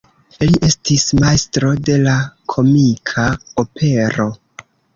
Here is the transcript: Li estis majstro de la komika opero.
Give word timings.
Li 0.43 0.53
estis 0.67 1.05
majstro 1.19 1.69
de 1.91 1.99
la 2.07 2.17
komika 2.55 3.29
opero. 3.67 4.31